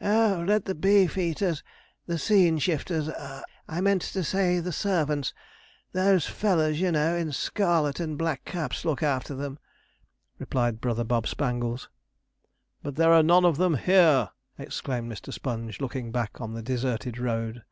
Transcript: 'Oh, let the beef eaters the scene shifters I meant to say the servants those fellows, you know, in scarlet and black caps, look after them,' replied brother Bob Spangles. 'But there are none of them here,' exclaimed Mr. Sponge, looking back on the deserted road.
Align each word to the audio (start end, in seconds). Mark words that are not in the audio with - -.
'Oh, 0.00 0.42
let 0.48 0.64
the 0.64 0.74
beef 0.74 1.18
eaters 1.18 1.62
the 2.06 2.16
scene 2.18 2.56
shifters 2.58 3.10
I 3.68 3.82
meant 3.82 4.00
to 4.00 4.24
say 4.24 4.58
the 4.58 4.72
servants 4.72 5.34
those 5.92 6.24
fellows, 6.24 6.80
you 6.80 6.90
know, 6.90 7.14
in 7.14 7.30
scarlet 7.32 8.00
and 8.00 8.16
black 8.16 8.42
caps, 8.46 8.86
look 8.86 9.02
after 9.02 9.34
them,' 9.34 9.58
replied 10.38 10.80
brother 10.80 11.04
Bob 11.04 11.26
Spangles. 11.26 11.90
'But 12.82 12.96
there 12.96 13.12
are 13.12 13.22
none 13.22 13.44
of 13.44 13.58
them 13.58 13.74
here,' 13.76 14.30
exclaimed 14.56 15.12
Mr. 15.12 15.30
Sponge, 15.30 15.78
looking 15.78 16.10
back 16.10 16.40
on 16.40 16.54
the 16.54 16.62
deserted 16.62 17.18
road. 17.18 17.62